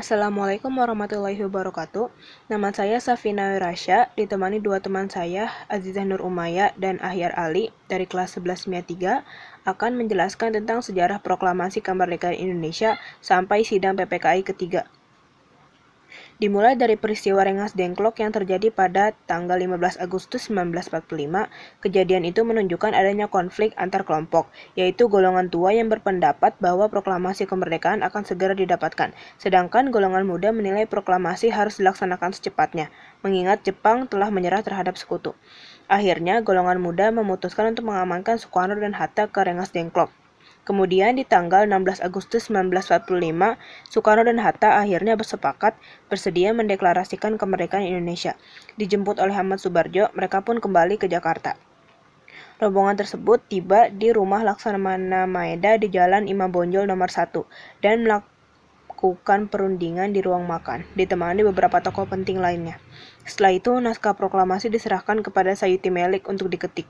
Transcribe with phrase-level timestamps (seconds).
[0.00, 2.08] Assalamualaikum warahmatullahi wabarakatuh.
[2.48, 8.08] Nama saya Safina Wirasya, ditemani dua teman saya, Azizah Nur Umaya dan Ahyar Ali dari
[8.08, 14.88] kelas 11 MIA 3 akan menjelaskan tentang sejarah proklamasi kemerdekaan Indonesia sampai sidang PPKI ketiga.
[16.40, 21.52] Dimulai dari peristiwa Rengas Dengklok yang terjadi pada tanggal 15 Agustus 1945,
[21.84, 28.00] kejadian itu menunjukkan adanya konflik antar kelompok, yaitu golongan tua yang berpendapat bahwa proklamasi kemerdekaan
[28.00, 32.88] akan segera didapatkan, sedangkan golongan muda menilai proklamasi harus dilaksanakan secepatnya,
[33.20, 35.36] mengingat Jepang telah menyerah terhadap sekutu.
[35.92, 40.08] Akhirnya, golongan muda memutuskan untuk mengamankan Soekarno dan Hatta ke Rengas Dengklok.
[40.60, 43.56] Kemudian di tanggal 16 Agustus 1945,
[43.88, 45.72] Soekarno dan Hatta akhirnya bersepakat
[46.12, 48.36] bersedia mendeklarasikan kemerdekaan Indonesia.
[48.76, 51.56] Dijemput oleh Ahmad Subarjo, mereka pun kembali ke Jakarta.
[52.60, 57.32] Rombongan tersebut tiba di rumah Laksamana Maeda di Jalan Imam Bonjol nomor 1
[57.80, 58.39] dan melakukan
[59.48, 62.76] perundingan di ruang makan, ditemani beberapa tokoh penting lainnya.
[63.24, 66.84] Setelah itu, naskah proklamasi diserahkan kepada Sayuti Melik untuk diketik.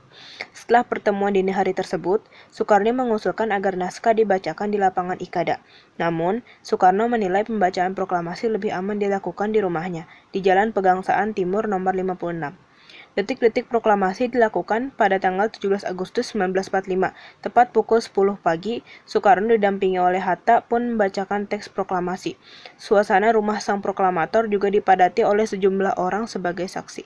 [0.51, 2.19] Setelah pertemuan dini hari tersebut,
[2.51, 5.63] Soekarno mengusulkan agar naskah dibacakan di lapangan Ikada.
[5.95, 11.95] Namun, Soekarno menilai pembacaan proklamasi lebih aman dilakukan di rumahnya, di Jalan Pegangsaan Timur nomor
[11.95, 12.70] 56.
[13.11, 17.11] Detik-detik proklamasi dilakukan pada tanggal 17 Agustus 1945.
[17.43, 22.39] Tepat pukul 10 pagi, Soekarno didampingi oleh Hatta pun membacakan teks proklamasi.
[22.79, 27.03] Suasana rumah sang proklamator juga dipadati oleh sejumlah orang sebagai saksi.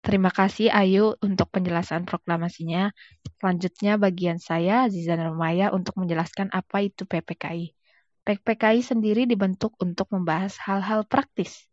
[0.00, 2.88] Terima kasih Ayu untuk penjelasan proklamasinya.
[3.36, 7.76] Selanjutnya bagian saya, Aziza Rumaya, untuk menjelaskan apa itu PPKI.
[8.24, 11.68] PPKI sendiri dibentuk untuk membahas hal-hal praktis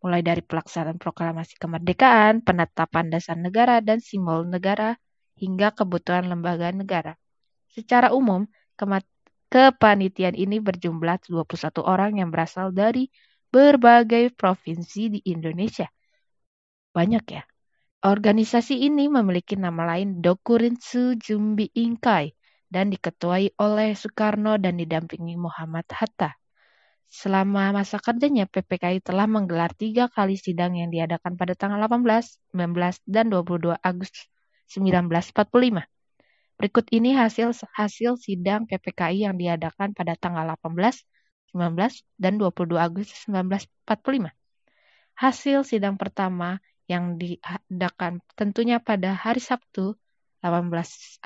[0.00, 4.96] mulai dari pelaksanaan proklamasi kemerdekaan, penetapan dasar negara dan simbol negara,
[5.36, 7.16] hingga kebutuhan lembaga negara.
[7.68, 8.48] Secara umum,
[9.52, 13.12] kepanitiaan ini berjumlah 21 orang yang berasal dari
[13.52, 15.90] berbagai provinsi di Indonesia.
[16.96, 17.42] Banyak ya.
[18.00, 22.32] Organisasi ini memiliki nama lain Dokurinsu Jumbi Ingkai
[22.72, 26.39] dan diketuai oleh Soekarno dan didampingi Muhammad Hatta.
[27.10, 33.02] Selama masa kerjanya, PPKI telah menggelar tiga kali sidang yang diadakan pada tanggal 18, 19,
[33.02, 34.30] dan 22 Agustus
[34.70, 35.90] 1945.
[36.54, 41.02] Berikut ini hasil hasil sidang PPKI yang diadakan pada tanggal 18,
[41.50, 44.30] 19, dan 22 Agustus 1945.
[45.18, 49.98] Hasil sidang pertama yang diadakan tentunya pada hari Sabtu
[50.46, 50.70] 18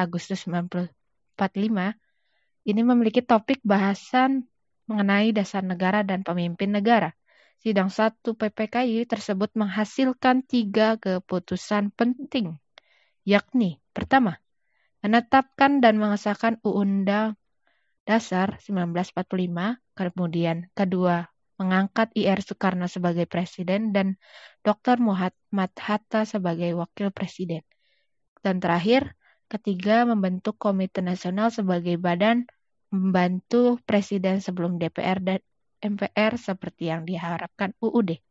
[0.00, 0.89] Agustus 1945
[2.65, 4.49] ini memiliki topik bahasan
[4.87, 7.12] mengenai dasar negara dan pemimpin negara.
[7.65, 12.61] Sidang 1 PPKI tersebut menghasilkan tiga keputusan penting,
[13.25, 14.37] yakni pertama,
[15.00, 17.41] menetapkan dan mengesahkan Undang
[18.05, 24.21] Dasar 1945, kemudian kedua, mengangkat IR Soekarno sebagai presiden dan
[24.61, 25.00] Dr.
[25.00, 27.65] Muhammad Hatta sebagai wakil presiden.
[28.44, 29.17] Dan terakhir,
[29.49, 32.44] ketiga, membentuk Komite Nasional sebagai badan
[32.94, 35.43] membantu presiden sebelum DPR dan
[35.82, 38.22] MPR seperti yang diharapkan UUD.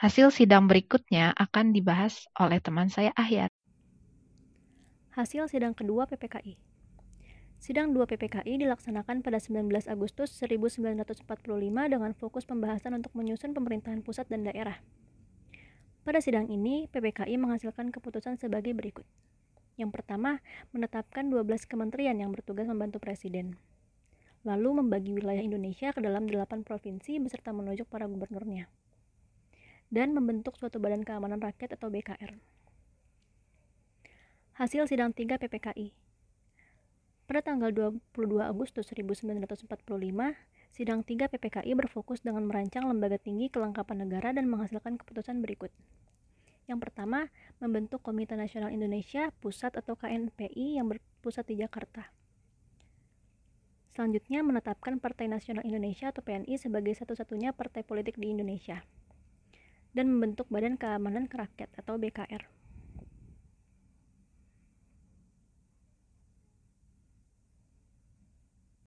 [0.00, 3.52] Hasil sidang berikutnya akan dibahas oleh teman saya Ahyar.
[5.12, 6.56] Hasil sidang kedua PPKI
[7.60, 11.28] Sidang 2 PPKI dilaksanakan pada 19 Agustus 1945
[11.68, 14.80] dengan fokus pembahasan untuk menyusun pemerintahan pusat dan daerah.
[16.00, 19.04] Pada sidang ini, PPKI menghasilkan keputusan sebagai berikut.
[19.76, 20.40] Yang pertama,
[20.72, 23.60] menetapkan 12 kementerian yang bertugas membantu presiden
[24.40, 28.72] lalu membagi wilayah Indonesia ke dalam delapan provinsi beserta menunjuk para gubernurnya,
[29.92, 32.40] dan membentuk suatu Badan Keamanan Rakyat atau BKR.
[34.56, 35.92] Hasil sidang 3 PPKI
[37.24, 39.64] Pada tanggal 22 Agustus 1945,
[40.74, 45.70] sidang 3 PPKI berfokus dengan merancang lembaga tinggi kelengkapan negara dan menghasilkan keputusan berikut.
[46.70, 52.19] Yang pertama, membentuk Komite Nasional Indonesia Pusat atau KNPI yang berpusat di Jakarta.
[53.90, 58.86] Selanjutnya menetapkan Partai Nasional Indonesia atau PNI sebagai satu-satunya partai politik di Indonesia
[59.90, 62.59] dan membentuk Badan Keamanan Rakyat atau BKR.